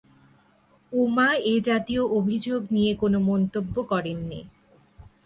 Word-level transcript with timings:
উমা 0.91 1.29
এ 1.45 1.55
জাতীয় 1.59 2.03
অভিযোগ 2.17 2.61
নিয়ে 2.71 2.91
কোনও 2.95 3.19
মন্তব্য 3.21 3.75
করেননি। 3.83 4.41